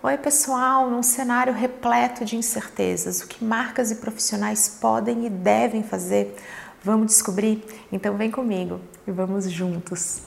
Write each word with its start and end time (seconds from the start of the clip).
Oi, 0.00 0.16
pessoal! 0.16 0.88
Num 0.88 1.02
cenário 1.02 1.52
repleto 1.52 2.24
de 2.24 2.36
incertezas, 2.36 3.20
o 3.20 3.26
que 3.26 3.44
marcas 3.44 3.90
e 3.90 3.96
profissionais 3.96 4.68
podem 4.80 5.26
e 5.26 5.28
devem 5.28 5.82
fazer? 5.82 6.36
Vamos 6.84 7.08
descobrir? 7.08 7.64
Então 7.90 8.16
vem 8.16 8.30
comigo 8.30 8.80
e 9.08 9.10
vamos 9.10 9.50
juntos! 9.50 10.22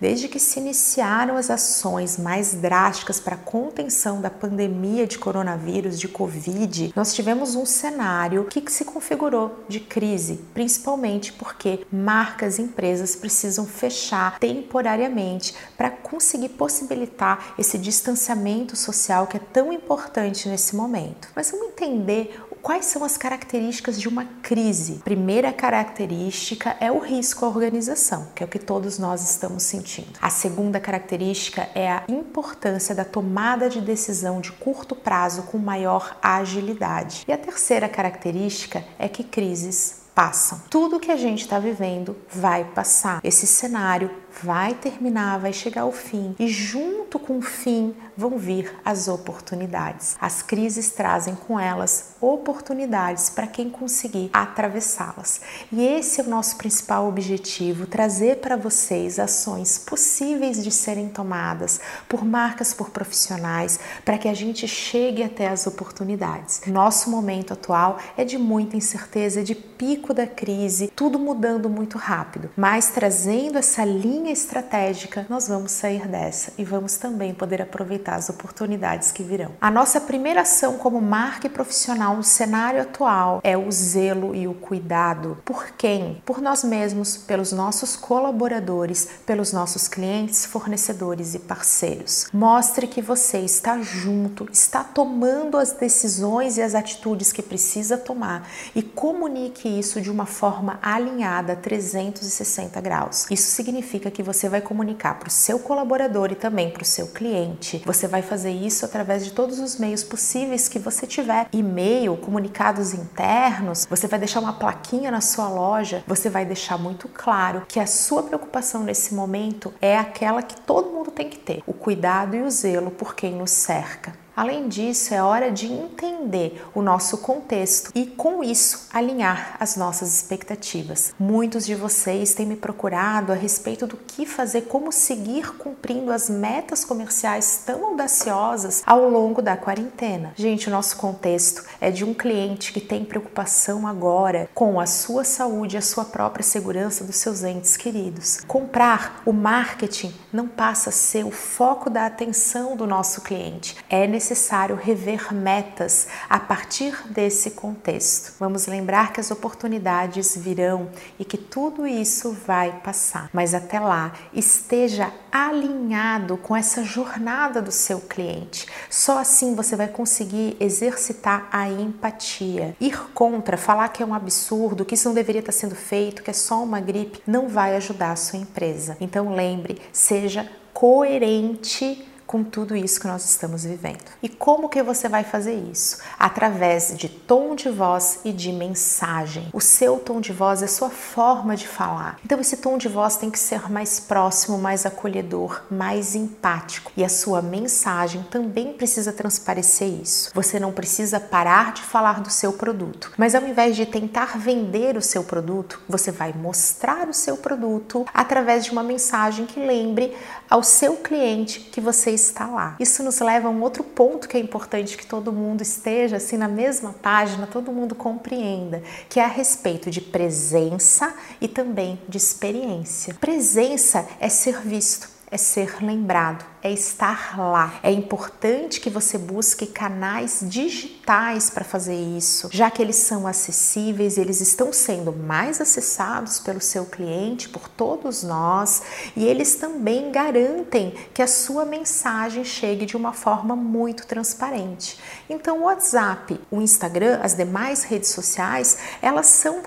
Desde 0.00 0.28
que 0.28 0.38
se 0.38 0.60
iniciaram 0.60 1.36
as 1.36 1.50
ações 1.50 2.16
mais 2.16 2.54
drásticas 2.54 3.18
para 3.18 3.34
a 3.34 3.38
contenção 3.38 4.20
da 4.20 4.30
pandemia 4.30 5.08
de 5.08 5.18
coronavírus, 5.18 5.98
de 5.98 6.06
Covid, 6.06 6.92
nós 6.94 7.12
tivemos 7.12 7.56
um 7.56 7.66
cenário 7.66 8.44
que 8.44 8.62
se 8.70 8.84
configurou 8.84 9.64
de 9.68 9.80
crise, 9.80 10.36
principalmente 10.54 11.32
porque 11.32 11.84
marcas 11.90 12.60
e 12.60 12.62
empresas 12.62 13.16
precisam 13.16 13.66
fechar 13.66 14.38
temporariamente 14.38 15.52
para 15.76 15.90
conseguir 15.90 16.50
possibilitar 16.50 17.54
esse 17.58 17.76
distanciamento 17.76 18.76
social 18.76 19.26
que 19.26 19.36
é 19.36 19.40
tão 19.52 19.72
importante 19.72 20.48
nesse 20.48 20.76
momento. 20.76 21.28
Mas 21.34 21.50
vamos 21.50 21.70
entender 21.70 22.40
Quais 22.68 22.84
são 22.84 23.02
as 23.02 23.16
características 23.16 23.98
de 23.98 24.06
uma 24.06 24.26
crise? 24.42 25.00
Primeira 25.02 25.50
característica 25.54 26.76
é 26.78 26.92
o 26.92 26.98
risco 26.98 27.46
à 27.46 27.48
organização, 27.48 28.28
que 28.34 28.42
é 28.42 28.46
o 28.46 28.48
que 28.48 28.58
todos 28.58 28.98
nós 28.98 29.22
estamos 29.22 29.62
sentindo. 29.62 30.18
A 30.20 30.28
segunda 30.28 30.78
característica 30.78 31.66
é 31.74 31.90
a 31.90 32.04
importância 32.06 32.94
da 32.94 33.06
tomada 33.06 33.70
de 33.70 33.80
decisão 33.80 34.38
de 34.42 34.52
curto 34.52 34.94
prazo 34.94 35.44
com 35.44 35.56
maior 35.56 36.18
agilidade. 36.22 37.24
E 37.26 37.32
a 37.32 37.38
terceira 37.38 37.88
característica 37.88 38.84
é 38.98 39.08
que 39.08 39.24
crises 39.24 40.02
passam. 40.18 40.60
Tudo 40.68 40.98
que 40.98 41.12
a 41.12 41.16
gente 41.16 41.42
está 41.42 41.60
vivendo 41.60 42.16
vai 42.28 42.64
passar. 42.64 43.20
Esse 43.22 43.46
cenário 43.46 44.10
vai 44.42 44.74
terminar, 44.74 45.38
vai 45.38 45.52
chegar 45.52 45.82
ao 45.82 45.92
fim 45.92 46.34
e 46.38 46.48
junto 46.48 47.18
com 47.18 47.38
o 47.38 47.42
fim 47.42 47.94
vão 48.16 48.36
vir 48.36 48.74
as 48.84 49.08
oportunidades. 49.08 50.16
As 50.20 50.42
crises 50.42 50.90
trazem 50.90 51.34
com 51.34 51.58
elas 51.58 52.14
oportunidades 52.20 53.30
para 53.30 53.46
quem 53.46 53.70
conseguir 53.70 54.30
atravessá-las. 54.32 55.40
E 55.72 55.84
esse 55.84 56.20
é 56.20 56.24
o 56.24 56.28
nosso 56.28 56.56
principal 56.56 57.08
objetivo, 57.08 57.86
trazer 57.86 58.38
para 58.38 58.56
vocês 58.56 59.18
ações 59.18 59.78
possíveis 59.78 60.62
de 60.62 60.70
serem 60.70 61.08
tomadas 61.08 61.80
por 62.08 62.24
marcas, 62.24 62.74
por 62.74 62.90
profissionais, 62.90 63.78
para 64.04 64.18
que 64.18 64.28
a 64.28 64.34
gente 64.34 64.66
chegue 64.66 65.22
até 65.22 65.48
as 65.48 65.66
oportunidades. 65.66 66.62
Nosso 66.66 67.10
momento 67.10 67.52
atual 67.52 67.98
é 68.16 68.24
de 68.24 68.36
muita 68.36 68.76
incerteza, 68.76 69.44
de 69.44 69.54
pico 69.54 70.12
da 70.12 70.26
crise, 70.26 70.90
tudo 70.94 71.18
mudando 71.18 71.70
muito 71.70 71.96
rápido, 71.98 72.50
mas 72.56 72.88
trazendo 72.88 73.58
essa 73.58 73.84
linha 73.84 74.27
estratégica, 74.30 75.26
nós 75.28 75.48
vamos 75.48 75.72
sair 75.72 76.06
dessa 76.06 76.52
e 76.58 76.64
vamos 76.64 76.96
também 76.96 77.34
poder 77.34 77.62
aproveitar 77.62 77.88
aproveitar 77.88 78.16
as 78.16 78.28
oportunidades 78.28 79.10
que 79.10 79.22
virão. 79.22 79.52
A 79.60 79.70
nossa 79.70 80.00
primeira 80.00 80.42
ação 80.42 80.76
como 80.76 81.00
marca 81.00 81.46
e 81.46 81.50
profissional 81.50 82.16
no 82.16 82.22
cenário 82.22 82.82
atual 82.82 83.40
é 83.42 83.56
o 83.56 83.70
zelo 83.70 84.34
e 84.34 84.46
o 84.46 84.54
cuidado. 84.54 85.38
Por 85.44 85.70
quem? 85.70 86.22
Por 86.24 86.40
nós 86.40 86.62
mesmos, 86.62 87.16
pelos 87.16 87.52
nossos 87.52 87.96
colaboradores, 87.96 89.08
pelos 89.24 89.52
nossos 89.52 89.88
clientes, 89.88 90.44
fornecedores 90.44 91.34
e 91.34 91.38
parceiros. 91.38 92.26
Mostre 92.32 92.86
que 92.86 93.00
você 93.00 93.38
está 93.38 93.80
junto, 93.80 94.48
está 94.52 94.84
tomando 94.84 95.56
as 95.56 95.72
decisões 95.72 96.56
e 96.56 96.62
as 96.62 96.74
atitudes 96.74 97.32
que 97.32 97.42
precisa 97.42 97.96
tomar 97.96 98.48
e 98.74 98.82
comunique 98.82 99.68
isso 99.68 100.00
de 100.00 100.10
uma 100.10 100.26
forma 100.26 100.78
alinhada 100.82 101.56
360 101.56 102.80
graus. 102.80 103.26
Isso 103.30 103.50
significa 103.50 104.07
que 104.10 104.22
você 104.22 104.48
vai 104.48 104.60
comunicar 104.60 105.18
para 105.18 105.28
o 105.28 105.30
seu 105.30 105.58
colaborador 105.58 106.32
e 106.32 106.34
também 106.34 106.70
para 106.70 106.82
o 106.82 106.86
seu 106.86 107.08
cliente. 107.08 107.82
Você 107.84 108.06
vai 108.06 108.22
fazer 108.22 108.50
isso 108.50 108.84
através 108.84 109.24
de 109.24 109.32
todos 109.32 109.58
os 109.58 109.78
meios 109.78 110.02
possíveis 110.04 110.68
que 110.68 110.78
você 110.78 111.06
tiver: 111.06 111.48
e-mail, 111.52 112.16
comunicados 112.16 112.94
internos, 112.94 113.86
você 113.88 114.06
vai 114.06 114.18
deixar 114.18 114.40
uma 114.40 114.52
plaquinha 114.52 115.10
na 115.10 115.20
sua 115.20 115.48
loja, 115.48 116.02
você 116.06 116.28
vai 116.28 116.44
deixar 116.44 116.78
muito 116.78 117.08
claro 117.08 117.64
que 117.68 117.80
a 117.80 117.86
sua 117.86 118.22
preocupação 118.22 118.82
nesse 118.82 119.14
momento 119.14 119.72
é 119.80 119.96
aquela 119.96 120.42
que 120.42 120.60
todo 120.60 120.90
mundo 120.90 121.10
tem 121.10 121.28
que 121.28 121.38
ter: 121.38 121.62
o 121.66 121.72
cuidado 121.72 122.36
e 122.36 122.42
o 122.42 122.50
zelo 122.50 122.90
por 122.90 123.14
quem 123.14 123.34
nos 123.34 123.50
cerca. 123.50 124.27
Além 124.38 124.68
disso, 124.68 125.12
é 125.12 125.20
hora 125.20 125.50
de 125.50 125.66
entender 125.66 126.64
o 126.72 126.80
nosso 126.80 127.18
contexto 127.18 127.90
e, 127.92 128.06
com 128.06 128.44
isso, 128.44 128.86
alinhar 128.92 129.56
as 129.58 129.74
nossas 129.74 130.14
expectativas. 130.14 131.12
Muitos 131.18 131.66
de 131.66 131.74
vocês 131.74 132.34
têm 132.34 132.46
me 132.46 132.54
procurado 132.54 133.32
a 133.32 133.34
respeito 133.34 133.84
do 133.84 133.96
que 133.96 134.24
fazer, 134.24 134.66
como 134.66 134.92
seguir 134.92 135.56
cumprindo 135.56 136.12
as 136.12 136.30
metas 136.30 136.84
comerciais 136.84 137.64
tão 137.66 137.84
audaciosas 137.86 138.80
ao 138.86 139.10
longo 139.10 139.42
da 139.42 139.56
quarentena. 139.56 140.32
Gente, 140.36 140.68
o 140.68 140.70
nosso 140.70 140.96
contexto 140.98 141.64
é 141.80 141.90
de 141.90 142.04
um 142.04 142.14
cliente 142.14 142.72
que 142.72 142.80
tem 142.80 143.04
preocupação 143.04 143.88
agora 143.88 144.48
com 144.54 144.78
a 144.78 144.86
sua 144.86 145.24
saúde, 145.24 145.76
a 145.76 145.82
sua 145.82 146.04
própria 146.04 146.44
segurança 146.44 147.02
dos 147.02 147.16
seus 147.16 147.42
entes 147.42 147.76
queridos. 147.76 148.38
Comprar 148.46 149.20
o 149.26 149.32
marketing 149.32 150.14
não 150.32 150.46
passa 150.46 150.90
a 150.90 150.92
ser 150.92 151.24
o 151.24 151.32
foco 151.32 151.90
da 151.90 152.06
atenção 152.06 152.76
do 152.76 152.86
nosso 152.86 153.22
cliente. 153.22 153.76
É 153.90 154.06
necessário 154.06 154.27
necessário 154.28 154.76
rever 154.76 155.32
metas 155.32 156.06
a 156.28 156.38
partir 156.38 156.94
desse 157.10 157.52
contexto. 157.52 158.34
Vamos 158.38 158.66
lembrar 158.66 159.10
que 159.10 159.20
as 159.20 159.30
oportunidades 159.30 160.36
virão 160.36 160.90
e 161.18 161.24
que 161.24 161.38
tudo 161.38 161.86
isso 161.86 162.32
vai 162.46 162.80
passar, 162.84 163.30
mas 163.32 163.54
até 163.54 163.80
lá 163.80 164.12
esteja 164.34 165.10
alinhado 165.32 166.36
com 166.36 166.54
essa 166.54 166.84
jornada 166.84 167.62
do 167.62 167.72
seu 167.72 168.00
cliente. 168.00 168.66
Só 168.90 169.18
assim 169.18 169.54
você 169.54 169.74
vai 169.76 169.88
conseguir 169.88 170.56
exercitar 170.60 171.48
a 171.50 171.66
empatia. 171.70 172.76
Ir 172.78 172.98
contra, 173.14 173.56
falar 173.56 173.88
que 173.88 174.02
é 174.02 174.06
um 174.06 174.12
absurdo, 174.12 174.84
que 174.84 174.94
isso 174.94 175.08
não 175.08 175.14
deveria 175.14 175.40
estar 175.40 175.52
sendo 175.52 175.74
feito, 175.74 176.22
que 176.22 176.30
é 176.30 176.34
só 176.34 176.62
uma 176.62 176.80
gripe, 176.80 177.22
não 177.26 177.48
vai 177.48 177.76
ajudar 177.76 178.12
a 178.12 178.16
sua 178.16 178.38
empresa. 178.38 178.96
Então 179.00 179.34
lembre, 179.34 179.80
seja 179.90 180.46
coerente 180.74 182.07
com 182.28 182.44
tudo 182.44 182.76
isso 182.76 183.00
que 183.00 183.06
nós 183.06 183.24
estamos 183.24 183.64
vivendo. 183.64 184.04
E 184.22 184.28
como 184.28 184.68
que 184.68 184.82
você 184.82 185.08
vai 185.08 185.24
fazer 185.24 185.54
isso? 185.54 185.96
Através 186.18 186.94
de 186.94 187.08
tom 187.08 187.56
de 187.56 187.70
voz 187.70 188.20
e 188.22 188.32
de 188.32 188.52
mensagem. 188.52 189.48
O 189.50 189.62
seu 189.62 189.98
tom 189.98 190.20
de 190.20 190.30
voz 190.30 190.60
é 190.60 190.66
a 190.66 190.68
sua 190.68 190.90
forma 190.90 191.56
de 191.56 191.66
falar. 191.66 192.20
Então 192.22 192.38
esse 192.38 192.58
tom 192.58 192.76
de 192.76 192.86
voz 192.86 193.16
tem 193.16 193.30
que 193.30 193.38
ser 193.38 193.72
mais 193.72 193.98
próximo, 193.98 194.58
mais 194.58 194.84
acolhedor, 194.84 195.62
mais 195.70 196.14
empático. 196.14 196.92
E 196.94 197.02
a 197.02 197.08
sua 197.08 197.40
mensagem 197.40 198.22
também 198.24 198.74
precisa 198.74 199.10
transparecer 199.10 199.88
isso. 199.88 200.30
Você 200.34 200.60
não 200.60 200.70
precisa 200.70 201.18
parar 201.18 201.72
de 201.72 201.80
falar 201.80 202.20
do 202.20 202.30
seu 202.30 202.52
produto, 202.52 203.10
mas 203.16 203.34
ao 203.34 203.42
invés 203.46 203.74
de 203.74 203.86
tentar 203.86 204.36
vender 204.36 204.98
o 204.98 205.02
seu 205.02 205.24
produto, 205.24 205.80
você 205.88 206.12
vai 206.12 206.34
mostrar 206.34 207.08
o 207.08 207.14
seu 207.14 207.38
produto 207.38 208.04
através 208.12 208.66
de 208.66 208.70
uma 208.70 208.82
mensagem 208.82 209.46
que 209.46 209.58
lembre 209.58 210.14
ao 210.50 210.62
seu 210.62 210.96
cliente 210.96 211.60
que 211.60 211.80
você 211.80 212.17
está 212.20 212.46
lá. 212.46 212.76
Isso 212.78 213.02
nos 213.02 213.20
leva 213.20 213.48
a 213.48 213.50
um 213.50 213.62
outro 213.62 213.82
ponto 213.82 214.28
que 214.28 214.36
é 214.36 214.40
importante 214.40 214.96
que 214.96 215.06
todo 215.06 215.32
mundo 215.32 215.62
esteja 215.62 216.16
assim 216.16 216.36
na 216.36 216.48
mesma 216.48 216.92
página, 216.92 217.46
todo 217.46 217.72
mundo 217.72 217.94
compreenda, 217.94 218.82
que 219.08 219.20
é 219.20 219.24
a 219.24 219.28
respeito 219.28 219.90
de 219.90 220.00
presença 220.00 221.14
e 221.40 221.48
também 221.48 222.00
de 222.08 222.16
experiência. 222.16 223.14
Presença 223.14 224.06
é 224.20 224.28
ser 224.28 224.60
visto, 224.60 225.17
é 225.30 225.36
ser 225.36 225.82
lembrado 225.82 226.44
é 226.62 226.72
estar 226.72 227.38
lá. 227.38 227.78
É 227.82 227.90
importante 227.90 228.80
que 228.80 228.90
você 228.90 229.16
busque 229.16 229.66
canais 229.66 230.40
digitais 230.42 231.50
para 231.50 231.64
fazer 231.64 231.94
isso, 231.94 232.48
já 232.52 232.70
que 232.70 232.82
eles 232.82 232.96
são 232.96 233.26
acessíveis, 233.26 234.18
eles 234.18 234.40
estão 234.40 234.72
sendo 234.72 235.12
mais 235.12 235.60
acessados 235.60 236.38
pelo 236.40 236.60
seu 236.60 236.84
cliente, 236.84 237.48
por 237.48 237.68
todos 237.68 238.22
nós, 238.22 238.82
e 239.16 239.24
eles 239.24 239.54
também 239.54 240.10
garantem 240.10 240.94
que 241.14 241.22
a 241.22 241.26
sua 241.26 241.64
mensagem 241.64 242.44
chegue 242.44 242.84
de 242.84 242.96
uma 242.96 243.12
forma 243.12 243.54
muito 243.54 244.06
transparente. 244.06 244.98
Então, 245.30 245.60
o 245.60 245.64
WhatsApp, 245.64 246.40
o 246.50 246.60
Instagram, 246.60 247.20
as 247.22 247.34
demais 247.34 247.84
redes 247.84 248.10
sociais, 248.10 248.78
elas 249.00 249.26
são 249.26 249.62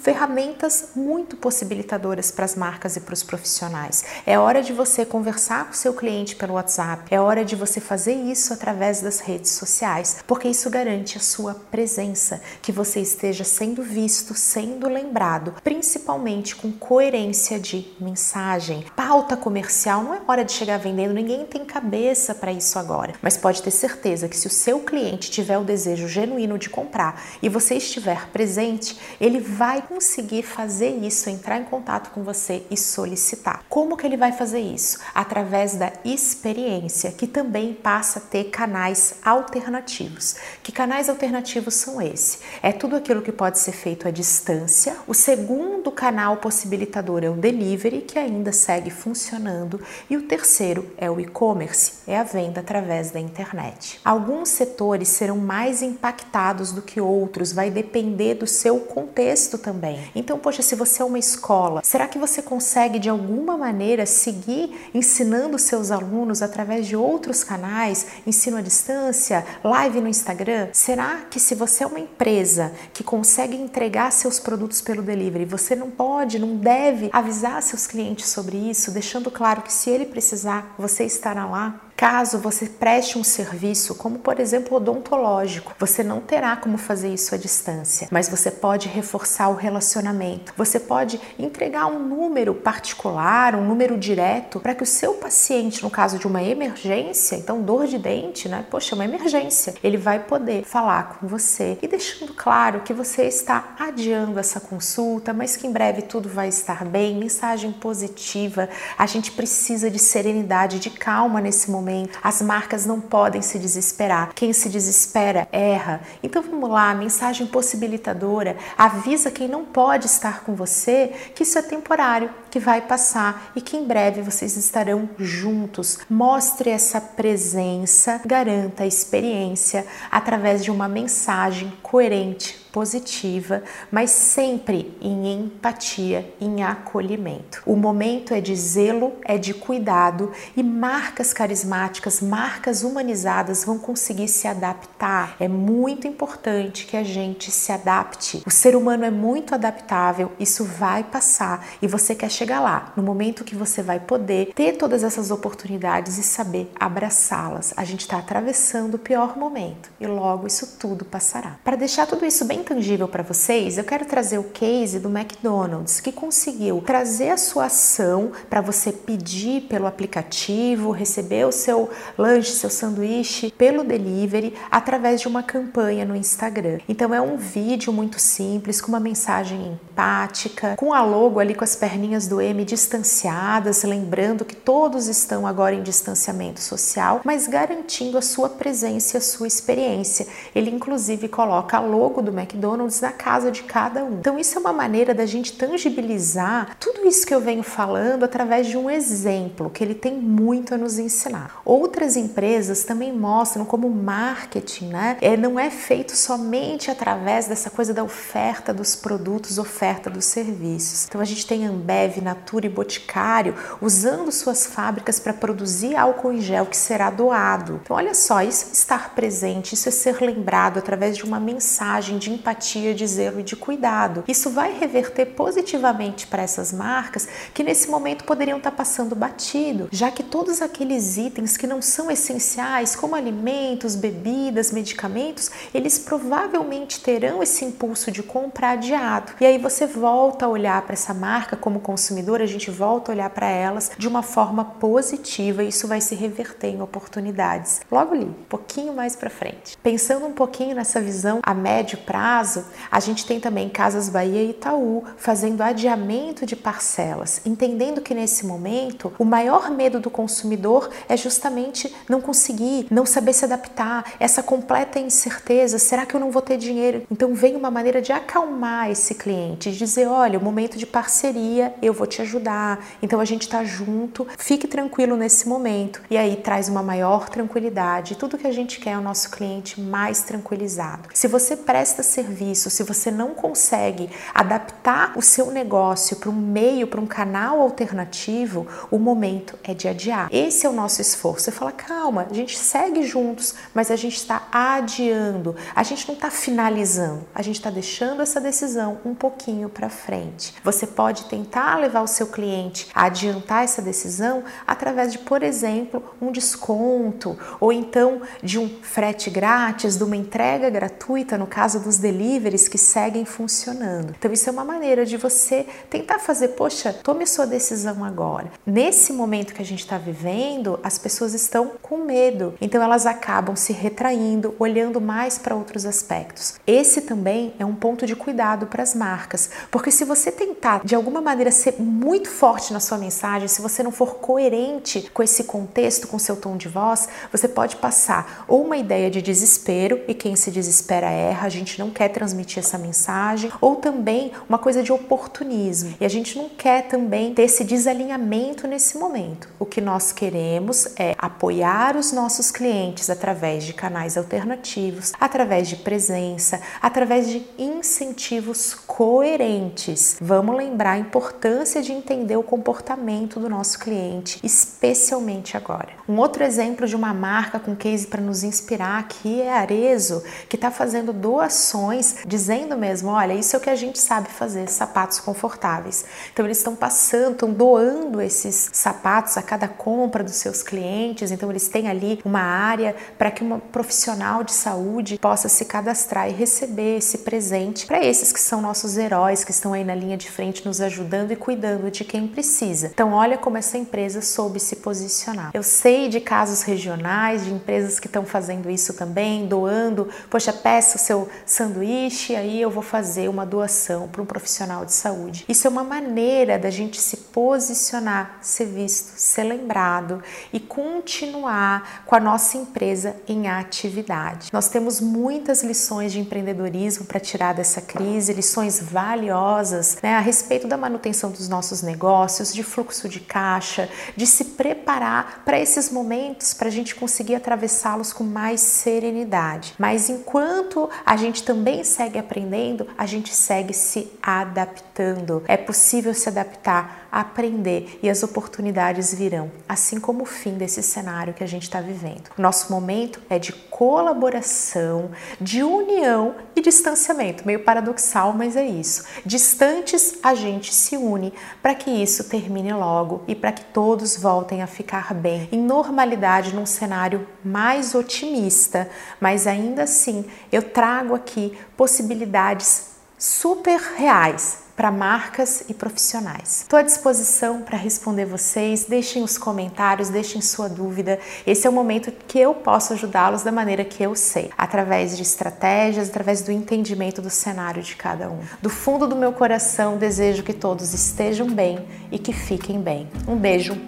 ferramentas 0.00 0.90
muito 0.96 1.36
possibilitadoras 1.36 2.30
para 2.30 2.44
as 2.44 2.56
marcas 2.56 2.96
e 2.96 3.00
para 3.00 3.14
os 3.14 3.22
profissionais. 3.22 4.04
É 4.26 4.38
hora 4.38 4.62
de 4.62 4.72
você 4.72 5.01
você 5.02 5.06
conversar 5.06 5.66
com 5.66 5.72
seu 5.72 5.92
cliente 5.92 6.36
pelo 6.36 6.54
WhatsApp, 6.54 7.12
é 7.12 7.20
hora 7.20 7.44
de 7.44 7.56
você 7.56 7.80
fazer 7.80 8.14
isso 8.14 8.52
através 8.52 9.00
das 9.00 9.18
redes 9.18 9.50
sociais, 9.50 10.18
porque 10.26 10.48
isso 10.48 10.70
garante 10.70 11.16
a 11.18 11.20
sua 11.20 11.54
presença, 11.54 12.40
que 12.60 12.70
você 12.70 13.00
esteja 13.00 13.42
sendo 13.42 13.82
visto, 13.82 14.34
sendo 14.34 14.88
lembrado, 14.88 15.54
principalmente 15.64 16.54
com 16.54 16.70
coerência 16.70 17.58
de 17.58 17.92
mensagem. 18.00 18.84
Pauta 18.94 19.36
comercial 19.36 20.04
não 20.04 20.14
é 20.14 20.20
hora 20.26 20.44
de 20.44 20.52
chegar 20.52 20.78
vendendo, 20.78 21.14
ninguém 21.14 21.44
tem 21.46 21.64
cabeça 21.64 22.34
para 22.34 22.52
isso 22.52 22.78
agora, 22.78 23.14
mas 23.20 23.36
pode 23.36 23.60
ter 23.62 23.72
certeza 23.72 24.28
que 24.28 24.36
se 24.36 24.46
o 24.46 24.50
seu 24.50 24.80
cliente 24.80 25.30
tiver 25.30 25.58
o 25.58 25.64
desejo 25.64 26.06
genuíno 26.06 26.58
de 26.58 26.70
comprar 26.70 27.20
e 27.42 27.48
você 27.48 27.74
estiver 27.74 28.28
presente, 28.28 28.96
ele 29.20 29.40
vai 29.40 29.82
conseguir 29.82 30.42
fazer 30.42 30.90
isso, 30.98 31.28
entrar 31.28 31.58
em 31.58 31.64
contato 31.64 32.10
com 32.10 32.22
você 32.22 32.64
e 32.70 32.76
solicitar. 32.76 33.64
Como 33.68 33.96
que 33.96 34.06
ele 34.06 34.16
vai 34.16 34.32
fazer 34.32 34.60
isso? 34.60 34.91
Através 35.14 35.74
da 35.74 35.92
experiência, 36.04 37.12
que 37.12 37.26
também 37.26 37.74
passa 37.74 38.18
a 38.18 38.22
ter 38.22 38.44
canais 38.44 39.14
alternativos. 39.24 40.36
Que 40.62 40.72
canais 40.72 41.08
alternativos 41.08 41.74
são 41.74 42.00
esses? 42.00 42.40
É 42.62 42.72
tudo 42.72 42.96
aquilo 42.96 43.22
que 43.22 43.32
pode 43.32 43.58
ser 43.58 43.72
feito 43.72 44.08
à 44.08 44.10
distância. 44.10 44.96
O 45.06 45.14
segundo 45.14 45.90
canal 45.90 46.36
possibilitador 46.38 47.24
é 47.24 47.30
o 47.30 47.34
delivery, 47.34 48.02
que 48.02 48.18
ainda 48.18 48.52
segue 48.52 48.90
funcionando, 48.90 49.80
e 50.08 50.16
o 50.16 50.22
terceiro 50.22 50.90
é 50.96 51.10
o 51.10 51.20
e-commerce, 51.20 51.94
é 52.06 52.18
a 52.18 52.22
venda 52.22 52.60
através 52.60 53.10
da 53.10 53.20
internet. 53.20 54.00
Alguns 54.04 54.48
setores 54.48 55.08
serão 55.08 55.36
mais 55.36 55.82
impactados 55.82 56.72
do 56.72 56.82
que 56.82 57.00
outros, 57.00 57.52
vai 57.52 57.70
depender 57.70 58.34
do 58.34 58.46
seu 58.46 58.80
contexto 58.80 59.58
também. 59.58 60.10
Então, 60.14 60.38
poxa, 60.38 60.62
se 60.62 60.74
você 60.74 61.02
é 61.02 61.04
uma 61.04 61.18
escola, 61.18 61.82
será 61.84 62.06
que 62.06 62.18
você 62.18 62.42
consegue 62.42 62.98
de 62.98 63.08
alguma 63.08 63.56
maneira 63.56 64.06
seguir 64.06 64.81
ensinando 64.94 65.58
seus 65.58 65.90
alunos 65.90 66.42
através 66.42 66.86
de 66.86 66.96
outros 66.96 67.42
canais, 67.44 68.06
ensino 68.26 68.56
à 68.56 68.60
distância, 68.60 69.44
live 69.62 70.00
no 70.00 70.08
Instagram? 70.08 70.68
Será 70.72 71.22
que 71.30 71.40
se 71.40 71.54
você 71.54 71.84
é 71.84 71.86
uma 71.86 72.00
empresa 72.00 72.72
que 72.92 73.04
consegue 73.04 73.56
entregar 73.56 74.10
seus 74.12 74.38
produtos 74.38 74.80
pelo 74.80 75.02
delivery, 75.02 75.44
você 75.44 75.74
não 75.74 75.90
pode, 75.90 76.38
não 76.38 76.56
deve 76.56 77.10
avisar 77.12 77.62
seus 77.62 77.86
clientes 77.86 78.28
sobre 78.28 78.56
isso, 78.56 78.90
deixando 78.90 79.30
claro 79.30 79.62
que 79.62 79.72
se 79.72 79.90
ele 79.90 80.06
precisar, 80.06 80.74
você 80.78 81.04
estará 81.04 81.46
lá? 81.46 81.80
Caso 82.02 82.36
você 82.38 82.66
preste 82.66 83.16
um 83.16 83.22
serviço, 83.22 83.94
como 83.94 84.18
por 84.18 84.40
exemplo 84.40 84.76
odontológico, 84.76 85.72
você 85.78 86.02
não 86.02 86.20
terá 86.20 86.56
como 86.56 86.76
fazer 86.76 87.14
isso 87.14 87.32
à 87.32 87.38
distância, 87.38 88.08
mas 88.10 88.28
você 88.28 88.50
pode 88.50 88.88
reforçar 88.88 89.48
o 89.50 89.54
relacionamento. 89.54 90.52
Você 90.56 90.80
pode 90.80 91.20
entregar 91.38 91.86
um 91.86 92.00
número 92.00 92.56
particular, 92.56 93.54
um 93.54 93.64
número 93.64 93.96
direto, 93.96 94.58
para 94.58 94.74
que 94.74 94.82
o 94.82 94.86
seu 94.86 95.14
paciente, 95.14 95.80
no 95.84 95.90
caso 95.90 96.18
de 96.18 96.26
uma 96.26 96.42
emergência, 96.42 97.36
então 97.36 97.62
dor 97.62 97.86
de 97.86 97.98
dente, 97.98 98.48
né? 98.48 98.66
Poxa, 98.68 98.94
é 98.94 98.96
uma 98.96 99.04
emergência, 99.04 99.72
ele 99.80 99.96
vai 99.96 100.18
poder 100.18 100.64
falar 100.64 101.20
com 101.20 101.28
você 101.28 101.78
e 101.80 101.86
deixando 101.86 102.34
claro 102.34 102.80
que 102.80 102.92
você 102.92 103.26
está 103.26 103.76
adiando 103.78 104.40
essa 104.40 104.58
consulta, 104.58 105.32
mas 105.32 105.56
que 105.56 105.68
em 105.68 105.72
breve 105.72 106.02
tudo 106.02 106.28
vai 106.28 106.48
estar 106.48 106.84
bem. 106.84 107.14
Mensagem 107.16 107.70
positiva. 107.70 108.68
A 108.98 109.06
gente 109.06 109.30
precisa 109.30 109.88
de 109.88 110.00
serenidade, 110.00 110.80
de 110.80 110.90
calma 110.90 111.40
nesse 111.40 111.70
momento 111.70 111.91
momento. 111.92 112.18
As 112.22 112.40
marcas 112.40 112.86
não 112.86 113.00
podem 113.00 113.42
se 113.42 113.58
desesperar. 113.58 114.32
Quem 114.34 114.52
se 114.52 114.68
desespera 114.68 115.46
erra. 115.52 116.00
Então 116.22 116.42
vamos 116.42 116.70
lá, 116.70 116.94
mensagem 116.94 117.46
possibilitadora. 117.46 118.56
Avisa 118.76 119.30
quem 119.30 119.48
não 119.48 119.64
pode 119.64 120.06
estar 120.06 120.42
com 120.42 120.54
você 120.54 121.12
que 121.34 121.42
isso 121.42 121.58
é 121.58 121.62
temporário, 121.62 122.30
que 122.50 122.58
vai 122.58 122.80
passar 122.80 123.52
e 123.54 123.60
que 123.60 123.76
em 123.76 123.84
breve 123.84 124.22
vocês 124.22 124.56
estarão 124.56 125.08
juntos. 125.18 125.98
Mostre 126.08 126.70
essa 126.70 127.00
presença, 127.00 128.20
garanta 128.24 128.84
a 128.84 128.86
experiência 128.86 129.86
através 130.10 130.64
de 130.64 130.70
uma 130.70 130.88
mensagem 130.88 131.72
coerente 131.82 132.61
positiva, 132.72 133.62
mas 133.90 134.10
sempre 134.10 134.96
em 135.00 135.32
empatia, 135.32 136.34
em 136.40 136.64
acolhimento. 136.64 137.62
O 137.66 137.76
momento 137.76 138.32
é 138.32 138.40
de 138.40 138.56
zelo, 138.56 139.12
é 139.24 139.36
de 139.36 139.52
cuidado 139.52 140.32
e 140.56 140.62
marcas 140.62 141.32
carismáticas, 141.32 142.20
marcas 142.20 142.82
humanizadas 142.82 143.64
vão 143.64 143.78
conseguir 143.78 144.28
se 144.28 144.48
adaptar. 144.48 145.36
É 145.38 145.46
muito 145.46 146.08
importante 146.08 146.86
que 146.86 146.96
a 146.96 147.04
gente 147.04 147.50
se 147.50 147.70
adapte. 147.70 148.42
O 148.46 148.50
ser 148.50 148.74
humano 148.74 149.04
é 149.04 149.10
muito 149.10 149.54
adaptável, 149.54 150.32
isso 150.40 150.64
vai 150.64 151.04
passar 151.04 151.66
e 151.82 151.86
você 151.86 152.14
quer 152.14 152.30
chegar 152.30 152.60
lá, 152.60 152.92
no 152.96 153.02
momento 153.02 153.44
que 153.44 153.54
você 153.54 153.82
vai 153.82 154.00
poder 154.00 154.52
ter 154.54 154.72
todas 154.78 155.04
essas 155.04 155.30
oportunidades 155.30 156.16
e 156.16 156.22
saber 156.22 156.72
abraçá-las. 156.78 157.74
A 157.76 157.84
gente 157.84 158.00
está 158.00 158.18
atravessando 158.18 158.94
o 158.94 158.98
pior 158.98 159.36
momento 159.36 159.90
e 160.00 160.06
logo 160.06 160.46
isso 160.46 160.78
tudo 160.78 161.04
passará. 161.04 161.56
Para 161.62 161.76
deixar 161.76 162.06
tudo 162.06 162.24
isso 162.24 162.44
bem 162.44 162.61
tangível 162.62 163.08
para 163.08 163.22
vocês, 163.22 163.78
eu 163.78 163.84
quero 163.84 164.04
trazer 164.04 164.38
o 164.38 164.44
case 164.44 164.98
do 164.98 165.08
McDonald's, 165.08 166.00
que 166.00 166.12
conseguiu 166.12 166.82
trazer 166.84 167.30
a 167.30 167.36
sua 167.36 167.66
ação 167.66 168.32
para 168.48 168.60
você 168.60 168.92
pedir 168.92 169.62
pelo 169.62 169.86
aplicativo, 169.86 170.90
receber 170.90 171.46
o 171.46 171.52
seu 171.52 171.90
lanche, 172.16 172.52
seu 172.52 172.70
sanduíche 172.70 173.52
pelo 173.56 173.84
delivery 173.84 174.54
através 174.70 175.20
de 175.20 175.28
uma 175.28 175.42
campanha 175.42 176.04
no 176.04 176.16
Instagram. 176.16 176.78
Então 176.88 177.14
é 177.14 177.20
um 177.20 177.36
vídeo 177.36 177.92
muito 177.92 178.18
simples, 178.18 178.80
com 178.80 178.88
uma 178.88 179.00
mensagem 179.00 179.72
empática, 179.72 180.76
com 180.76 180.92
a 180.92 181.02
logo 181.02 181.40
ali 181.40 181.54
com 181.54 181.64
as 181.64 181.76
perninhas 181.76 182.26
do 182.26 182.40
M 182.40 182.64
distanciadas, 182.64 183.82
lembrando 183.82 184.44
que 184.44 184.56
todos 184.56 185.08
estão 185.08 185.46
agora 185.46 185.74
em 185.74 185.82
distanciamento 185.82 186.60
social, 186.60 187.20
mas 187.24 187.46
garantindo 187.46 188.16
a 188.16 188.22
sua 188.22 188.48
presença 188.48 189.16
e 189.16 189.18
a 189.18 189.20
sua 189.20 189.46
experiência. 189.46 190.26
Ele 190.54 190.70
inclusive 190.70 191.28
coloca 191.28 191.76
a 191.76 191.80
logo 191.80 192.22
do 192.22 192.30
McDonald's 192.30 192.51
McDonald's 192.52 193.00
na 193.00 193.12
casa 193.12 193.50
de 193.50 193.62
cada 193.62 194.04
um. 194.04 194.18
Então, 194.18 194.38
isso 194.38 194.56
é 194.56 194.60
uma 194.60 194.72
maneira 194.72 195.14
da 195.14 195.26
gente 195.26 195.54
tangibilizar 195.54 196.76
tudo 196.78 197.06
isso 197.06 197.26
que 197.26 197.34
eu 197.34 197.40
venho 197.40 197.62
falando 197.62 198.24
através 198.24 198.66
de 198.66 198.76
um 198.76 198.90
exemplo 198.90 199.70
que 199.70 199.82
ele 199.82 199.94
tem 199.94 200.14
muito 200.14 200.74
a 200.74 200.78
nos 200.78 200.98
ensinar. 200.98 201.60
Outras 201.64 202.16
empresas 202.16 202.84
também 202.84 203.12
mostram 203.12 203.64
como 203.64 203.88
marketing, 203.88 204.88
né, 204.88 205.16
é, 205.20 205.36
não 205.36 205.58
é 205.58 205.70
feito 205.70 206.16
somente 206.16 206.90
através 206.90 207.46
dessa 207.46 207.70
coisa 207.70 207.94
da 207.94 208.04
oferta 208.04 208.72
dos 208.72 208.94
produtos, 208.94 209.58
oferta 209.58 210.10
dos 210.10 210.26
serviços. 210.26 211.06
Então, 211.06 211.20
a 211.20 211.24
gente 211.24 211.46
tem 211.46 211.66
Ambev, 211.66 212.20
Natura 212.20 212.66
e 212.66 212.68
Boticário 212.68 213.54
usando 213.80 214.30
suas 214.30 214.66
fábricas 214.66 215.18
para 215.18 215.32
produzir 215.32 215.96
álcool 215.96 216.32
em 216.32 216.40
gel 216.40 216.66
que 216.66 216.76
será 216.76 217.10
doado. 217.10 217.80
Então, 217.82 217.96
olha 217.96 218.14
só, 218.14 218.42
isso 218.42 218.66
é 218.68 218.72
estar 218.72 219.14
presente, 219.14 219.74
isso 219.74 219.88
é 219.88 219.92
ser 219.92 220.20
lembrado 220.20 220.78
através 220.78 221.16
de 221.16 221.24
uma 221.24 221.40
mensagem 221.40 222.18
de 222.18 222.30
empatia, 222.42 222.92
de 222.92 223.06
zelo 223.06 223.38
e 223.40 223.44
de 223.44 223.54
cuidado. 223.54 224.24
Isso 224.26 224.50
vai 224.50 224.76
reverter 224.76 225.26
positivamente 225.26 226.26
para 226.26 226.42
essas 226.42 226.72
marcas 226.72 227.28
que 227.54 227.62
nesse 227.62 227.88
momento 227.88 228.24
poderiam 228.24 228.58
estar 228.58 228.72
passando 228.72 229.14
batido, 229.14 229.88
já 229.92 230.10
que 230.10 230.22
todos 230.22 230.60
aqueles 230.60 231.16
itens 231.16 231.56
que 231.56 231.66
não 231.66 231.80
são 231.80 232.10
essenciais, 232.10 232.96
como 232.96 233.14
alimentos, 233.14 233.94
bebidas, 233.94 234.72
medicamentos, 234.72 235.50
eles 235.72 235.98
provavelmente 235.98 237.00
terão 237.00 237.42
esse 237.42 237.64
impulso 237.64 238.10
de 238.10 238.22
compra 238.22 238.70
adiado. 238.70 239.32
E 239.40 239.46
aí 239.46 239.58
você 239.58 239.86
volta 239.86 240.46
a 240.46 240.48
olhar 240.48 240.82
para 240.82 240.94
essa 240.94 241.14
marca 241.14 241.56
como 241.56 241.80
consumidor, 241.80 242.42
a 242.42 242.46
gente 242.46 242.70
volta 242.70 243.12
a 243.12 243.14
olhar 243.14 243.30
para 243.30 243.48
elas 243.48 243.92
de 243.96 244.08
uma 244.08 244.22
forma 244.22 244.64
positiva 244.64 245.62
e 245.62 245.68
isso 245.68 245.86
vai 245.86 246.00
se 246.00 246.14
reverter 246.14 246.68
em 246.68 246.82
oportunidades. 246.82 247.80
Logo 247.90 248.14
ali, 248.14 248.24
um 248.24 248.44
pouquinho 248.48 248.92
mais 248.92 249.14
para 249.14 249.30
frente. 249.30 249.76
Pensando 249.82 250.26
um 250.26 250.32
pouquinho 250.32 250.74
nessa 250.74 251.00
visão 251.00 251.40
a 251.42 251.54
médio 251.54 251.98
prazo, 251.98 252.31
caso, 252.32 252.64
a 252.90 252.98
gente 252.98 253.26
tem 253.26 253.38
também 253.38 253.68
Casas 253.68 254.08
Bahia 254.08 254.42
e 254.42 254.50
Itaú 254.50 255.04
fazendo 255.18 255.60
adiamento 255.60 256.46
de 256.46 256.56
parcelas, 256.56 257.42
entendendo 257.44 258.00
que 258.00 258.14
nesse 258.14 258.46
momento 258.46 259.12
o 259.18 259.24
maior 259.24 259.70
medo 259.70 260.00
do 260.00 260.08
consumidor 260.08 260.88
é 261.10 261.14
justamente 261.14 261.94
não 262.08 262.22
conseguir, 262.22 262.86
não 262.90 263.04
saber 263.04 263.34
se 263.34 263.44
adaptar, 263.44 264.14
essa 264.18 264.42
completa 264.42 264.98
incerteza, 264.98 265.78
será 265.78 266.06
que 266.06 266.14
eu 266.14 266.20
não 266.20 266.30
vou 266.30 266.40
ter 266.40 266.56
dinheiro? 266.56 267.02
Então 267.10 267.34
vem 267.34 267.54
uma 267.54 267.70
maneira 267.70 268.00
de 268.00 268.12
acalmar 268.12 268.90
esse 268.90 269.14
cliente, 269.14 269.70
de 269.70 269.76
dizer, 269.76 270.06
olha, 270.06 270.38
o 270.38 270.42
momento 270.42 270.78
de 270.78 270.86
parceria, 270.86 271.74
eu 271.82 271.92
vou 271.92 272.06
te 272.06 272.22
ajudar. 272.22 272.82
Então 273.02 273.20
a 273.20 273.26
gente 273.26 273.42
está 273.42 273.62
junto, 273.62 274.26
fique 274.38 274.66
tranquilo 274.66 275.16
nesse 275.16 275.46
momento. 275.46 276.00
E 276.08 276.16
aí 276.16 276.36
traz 276.36 276.70
uma 276.70 276.82
maior 276.82 277.28
tranquilidade. 277.28 278.16
Tudo 278.16 278.38
que 278.38 278.46
a 278.46 278.52
gente 278.52 278.80
quer 278.80 278.92
é 278.92 278.98
o 278.98 279.02
nosso 279.02 279.30
cliente 279.30 279.78
mais 279.78 280.22
tranquilizado. 280.22 281.10
Se 281.12 281.28
você 281.28 281.54
presta 281.56 282.02
serviço 282.02 282.21
serviço, 282.22 282.70
se 282.70 282.82
você 282.84 283.10
não 283.10 283.34
consegue 283.34 284.08
adaptar 284.32 285.12
o 285.16 285.22
seu 285.22 285.50
negócio 285.50 286.16
para 286.16 286.30
um 286.30 286.32
meio, 286.32 286.86
para 286.86 287.00
um 287.00 287.06
canal 287.06 287.60
alternativo, 287.60 288.66
o 288.90 288.98
momento 288.98 289.58
é 289.64 289.74
de 289.74 289.88
adiar. 289.88 290.28
Esse 290.30 290.66
é 290.66 290.68
o 290.68 290.72
nosso 290.72 291.00
esforço. 291.00 291.44
Você 291.44 291.50
fala, 291.50 291.72
calma, 291.72 292.26
a 292.30 292.34
gente 292.34 292.56
segue 292.56 293.02
juntos, 293.02 293.54
mas 293.74 293.90
a 293.90 293.96
gente 293.96 294.16
está 294.16 294.46
adiando, 294.52 295.56
a 295.74 295.82
gente 295.82 296.06
não 296.06 296.14
está 296.14 296.30
finalizando, 296.30 297.24
a 297.34 297.42
gente 297.42 297.56
está 297.56 297.70
deixando 297.70 298.22
essa 298.22 298.40
decisão 298.40 298.98
um 299.04 299.14
pouquinho 299.14 299.68
para 299.68 299.88
frente. 299.88 300.54
Você 300.62 300.86
pode 300.86 301.24
tentar 301.24 301.76
levar 301.78 302.02
o 302.02 302.06
seu 302.06 302.28
cliente 302.28 302.88
a 302.94 303.06
adiantar 303.06 303.64
essa 303.64 303.82
decisão 303.82 304.44
através 304.66 305.12
de, 305.12 305.18
por 305.18 305.42
exemplo, 305.42 306.02
um 306.20 306.30
desconto 306.30 307.36
ou 307.58 307.72
então 307.72 308.22
de 308.42 308.58
um 308.58 308.68
frete 308.82 309.28
grátis, 309.28 309.96
de 309.96 310.04
uma 310.04 310.16
entrega 310.16 310.70
gratuita, 310.70 311.36
no 311.36 311.46
caso 311.46 311.80
dos 311.80 311.98
deliveries 312.12 312.68
que 312.68 312.78
seguem 312.78 313.24
funcionando. 313.24 314.14
Então, 314.18 314.32
isso 314.32 314.48
é 314.48 314.52
uma 314.52 314.64
maneira 314.64 315.06
de 315.06 315.16
você 315.16 315.66
tentar 315.88 316.18
fazer, 316.18 316.48
poxa, 316.48 316.92
tome 316.92 317.26
sua 317.26 317.46
decisão 317.46 318.04
agora. 318.04 318.52
Nesse 318.66 319.12
momento 319.12 319.54
que 319.54 319.62
a 319.62 319.64
gente 319.64 319.80
está 319.80 319.96
vivendo, 319.96 320.78
as 320.82 320.98
pessoas 320.98 321.32
estão 321.32 321.72
com 321.80 322.04
medo, 322.04 322.54
então 322.60 322.82
elas 322.82 323.06
acabam 323.06 323.56
se 323.56 323.72
retraindo, 323.72 324.54
olhando 324.58 325.00
mais 325.00 325.38
para 325.38 325.54
outros 325.54 325.86
aspectos. 325.86 326.54
Esse 326.66 327.02
também 327.02 327.54
é 327.58 327.64
um 327.64 327.74
ponto 327.74 328.06
de 328.06 328.14
cuidado 328.14 328.66
para 328.66 328.82
as 328.82 328.94
marcas, 328.94 329.50
porque 329.70 329.90
se 329.90 330.04
você 330.04 330.30
tentar 330.30 330.82
de 330.84 330.94
alguma 330.94 331.20
maneira 331.20 331.50
ser 331.50 331.80
muito 331.80 332.28
forte 332.28 332.72
na 332.72 332.80
sua 332.80 332.98
mensagem, 332.98 333.48
se 333.48 333.62
você 333.62 333.82
não 333.82 333.90
for 333.90 334.16
coerente 334.16 335.10
com 335.14 335.22
esse 335.22 335.44
contexto, 335.44 336.06
com 336.06 336.18
seu 336.18 336.36
tom 336.36 336.56
de 336.56 336.68
voz, 336.68 337.08
você 337.30 337.48
pode 337.48 337.76
passar 337.76 338.44
ou 338.46 338.64
uma 338.64 338.76
ideia 338.76 339.10
de 339.10 339.22
desespero 339.22 340.00
e 340.06 340.14
quem 340.14 340.36
se 340.36 340.50
desespera 340.50 341.10
erra, 341.10 341.46
a 341.46 341.50
gente 341.50 341.78
não 341.78 341.90
quer 341.92 342.08
transmitir 342.08 342.58
essa 342.58 342.78
mensagem, 342.78 343.52
ou 343.60 343.76
também 343.76 344.32
uma 344.48 344.58
coisa 344.58 344.82
de 344.82 344.92
oportunismo. 344.92 345.94
E 346.00 346.04
a 346.04 346.08
gente 346.08 346.36
não 346.36 346.48
quer 346.48 346.88
também 346.88 347.34
ter 347.34 347.42
esse 347.42 347.62
desalinhamento 347.62 348.66
nesse 348.66 348.98
momento. 348.98 349.48
O 349.58 349.66
que 349.66 349.80
nós 349.80 350.12
queremos 350.12 350.88
é 350.96 351.14
apoiar 351.18 351.96
os 351.96 352.12
nossos 352.12 352.50
clientes 352.50 353.10
através 353.10 353.64
de 353.64 353.72
canais 353.72 354.16
alternativos, 354.16 355.12
através 355.20 355.68
de 355.68 355.76
presença, 355.76 356.60
através 356.80 357.28
de 357.28 357.46
incentivos 357.58 358.74
coerentes. 358.74 360.16
Vamos 360.20 360.56
lembrar 360.56 360.92
a 360.92 360.98
importância 360.98 361.82
de 361.82 361.92
entender 361.92 362.36
o 362.36 362.42
comportamento 362.42 363.38
do 363.38 363.48
nosso 363.48 363.78
cliente, 363.78 364.40
especialmente 364.42 365.56
agora. 365.56 365.90
Um 366.08 366.18
outro 366.18 366.42
exemplo 366.42 366.86
de 366.86 366.96
uma 366.96 367.12
marca 367.12 367.58
com 367.58 367.76
case 367.76 368.06
para 368.06 368.20
nos 368.20 368.42
inspirar 368.42 368.98
aqui 368.98 369.40
é 369.40 369.52
Arezo, 369.52 370.22
que 370.48 370.56
está 370.56 370.70
fazendo 370.70 371.12
doações, 371.12 371.81
dizendo 372.26 372.76
mesmo: 372.76 373.10
olha, 373.10 373.32
isso 373.32 373.56
é 373.56 373.58
o 373.58 373.62
que 373.62 373.70
a 373.70 373.76
gente 373.76 373.98
sabe 373.98 374.28
fazer, 374.28 374.68
sapatos 374.68 375.18
confortáveis. 375.18 376.04
Então 376.32 376.44
eles 376.44 376.58
estão 376.58 376.74
passando, 376.74 377.32
estão 377.32 377.52
doando 377.52 378.20
esses 378.20 378.70
sapatos 378.72 379.36
a 379.36 379.42
cada 379.42 379.68
compra 379.68 380.22
dos 380.22 380.34
seus 380.34 380.62
clientes. 380.62 381.30
Então 381.30 381.50
eles 381.50 381.68
têm 381.68 381.88
ali 381.88 382.20
uma 382.24 382.42
área 382.42 382.94
para 383.18 383.30
que 383.30 383.42
uma 383.42 383.58
profissional 383.58 384.44
de 384.44 384.52
saúde 384.52 385.18
possa 385.18 385.48
se 385.48 385.64
cadastrar 385.64 386.28
e 386.28 386.32
receber 386.32 386.98
esse 386.98 387.18
presente 387.18 387.86
para 387.86 388.04
esses 388.04 388.32
que 388.32 388.40
são 388.40 388.60
nossos 388.60 388.96
heróis, 388.96 389.44
que 389.44 389.50
estão 389.50 389.72
aí 389.72 389.84
na 389.84 389.94
linha 389.94 390.16
de 390.16 390.30
frente 390.30 390.64
nos 390.64 390.80
ajudando 390.80 391.32
e 391.32 391.36
cuidando 391.36 391.90
de 391.90 392.04
quem 392.04 392.26
precisa. 392.26 392.88
Então 392.92 393.12
olha 393.12 393.38
como 393.38 393.56
essa 393.56 393.78
empresa 393.78 394.20
soube 394.20 394.60
se 394.60 394.76
posicionar. 394.76 395.50
Eu 395.54 395.62
sei 395.62 396.08
de 396.08 396.20
casos 396.20 396.62
regionais, 396.62 397.44
de 397.44 397.52
empresas 397.52 397.98
que 397.98 398.06
estão 398.06 398.24
fazendo 398.24 398.70
isso 398.70 398.94
também, 398.94 399.46
doando, 399.46 400.08
poxa, 400.30 400.52
peça 400.52 400.96
o 400.96 401.00
seu 401.00 401.28
sanduíche, 401.44 401.71
aí 401.80 402.60
eu 402.60 402.70
vou 402.70 402.82
fazer 402.82 403.28
uma 403.28 403.46
doação 403.46 404.08
para 404.08 404.20
um 404.20 404.26
profissional 404.26 404.84
de 404.84 404.92
saúde. 404.92 405.44
Isso 405.48 405.66
é 405.66 405.70
uma 405.70 405.84
maneira 405.84 406.58
da 406.58 406.70
gente 406.70 407.00
se 407.00 407.16
posicionar, 407.16 408.38
ser 408.40 408.66
visto, 408.66 409.12
ser 409.16 409.44
lembrado 409.44 410.22
e 410.52 410.60
continuar 410.60 412.02
com 412.04 412.14
a 412.14 412.20
nossa 412.20 412.58
empresa 412.58 413.16
em 413.26 413.48
atividade. 413.48 414.50
Nós 414.52 414.68
temos 414.68 415.00
muitas 415.00 415.62
lições 415.62 416.12
de 416.12 416.20
empreendedorismo 416.20 417.04
para 417.04 417.20
tirar 417.20 417.54
dessa 417.54 417.80
crise, 417.80 418.32
lições 418.32 418.80
valiosas 418.80 419.98
né, 420.02 420.14
a 420.14 420.20
respeito 420.20 420.66
da 420.66 420.76
manutenção 420.76 421.30
dos 421.30 421.48
nossos 421.48 421.82
negócios, 421.82 422.52
de 422.52 422.62
fluxo 422.62 423.08
de 423.08 423.20
caixa, 423.20 423.88
de 424.16 424.26
se 424.26 424.44
preparar 424.44 425.42
para 425.44 425.58
esses 425.58 425.90
momentos 425.90 426.54
para 426.54 426.68
a 426.68 426.70
gente 426.70 426.94
conseguir 426.94 427.34
atravessá-los 427.34 428.12
com 428.12 428.24
mais 428.24 428.60
serenidade. 428.60 429.74
Mas 429.78 430.08
enquanto 430.08 430.90
a 431.04 431.16
gente 431.16 431.42
também 431.42 431.61
segue 431.84 432.18
aprendendo, 432.18 432.86
a 432.96 433.06
gente 433.06 433.34
segue 433.34 433.72
se 433.72 434.10
adaptando. 434.22 435.42
É 435.46 435.56
possível 435.56 436.14
se 436.14 436.28
adaptar, 436.28 437.08
aprender 437.12 437.98
e 438.02 438.08
as 438.08 438.22
oportunidades 438.22 439.12
virão, 439.12 439.50
assim 439.68 440.00
como 440.00 440.22
o 440.22 440.26
fim 440.26 440.54
desse 440.54 440.82
cenário 440.82 441.34
que 441.34 441.44
a 441.44 441.46
gente 441.46 441.64
está 441.64 441.80
vivendo. 441.80 442.30
Nosso 442.38 442.72
momento 442.72 443.20
é 443.28 443.38
de 443.38 443.52
colaboração, 443.52 445.10
de 445.40 445.62
união 445.62 446.34
e 446.56 446.60
distanciamento. 446.60 447.46
Meio 447.46 447.60
paradoxal, 447.60 448.32
mas 448.32 448.56
é 448.56 448.64
isso. 448.64 449.04
Distantes, 449.26 450.18
a 450.22 450.34
gente 450.34 450.72
se 450.74 450.96
une 450.96 451.32
para 451.60 451.74
que 451.74 451.90
isso 451.90 452.24
termine 452.24 452.72
logo 452.72 453.22
e 453.26 453.34
para 453.34 453.52
que 453.52 453.64
todos 453.66 454.16
voltem 454.16 454.62
a 454.62 454.66
ficar 454.66 455.12
bem, 455.12 455.48
em 455.52 455.60
normalidade, 455.60 456.54
num 456.54 456.66
cenário 456.66 457.26
mais 457.44 457.94
otimista. 457.94 458.88
Mas 459.20 459.46
ainda 459.46 459.82
assim, 459.82 460.24
eu 460.50 460.62
trago 460.62 461.14
aqui 461.14 461.51
possibilidades 461.76 462.92
super 463.18 463.78
reais 463.96 464.62
para 464.76 464.90
marcas 464.90 465.64
e 465.68 465.74
profissionais. 465.74 466.62
Estou 466.62 466.78
à 466.78 466.82
disposição 466.82 467.62
para 467.62 467.76
responder 467.76 468.24
vocês, 468.24 468.84
deixem 468.84 469.22
os 469.22 469.38
comentários, 469.38 470.08
deixem 470.08 470.40
sua 470.40 470.68
dúvida. 470.68 471.18
Esse 471.46 471.66
é 471.66 471.70
o 471.70 471.72
momento 471.72 472.10
que 472.26 472.40
eu 472.40 472.54
posso 472.54 472.92
ajudá-los 472.94 473.42
da 473.42 473.52
maneira 473.52 473.84
que 473.84 474.02
eu 474.02 474.14
sei, 474.14 474.50
através 474.56 475.16
de 475.16 475.22
estratégias, 475.22 476.08
através 476.08 476.42
do 476.42 476.50
entendimento 476.50 477.22
do 477.22 477.30
cenário 477.30 477.82
de 477.82 477.94
cada 477.94 478.30
um. 478.30 478.40
Do 478.60 478.70
fundo 478.70 479.06
do 479.06 479.14
meu 479.14 479.32
coração, 479.32 479.98
desejo 479.98 480.42
que 480.42 480.52
todos 480.52 480.92
estejam 480.94 481.46
bem 481.48 481.86
e 482.10 482.18
que 482.18 482.32
fiquem 482.32 482.80
bem. 482.80 483.08
Um 483.28 483.36
beijo, 483.36 483.80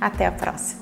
até 0.00 0.26
a 0.26 0.32
próxima. 0.32 0.81